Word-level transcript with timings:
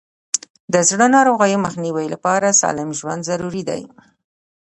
د 0.73 0.75
زړه 0.89 1.05
ناروغیو 1.15 1.63
مخنیوي 1.65 2.07
لپاره 2.13 2.57
سالم 2.61 2.89
ژوند 2.99 3.21
ضروري 3.29 3.63
دی. 3.69 3.81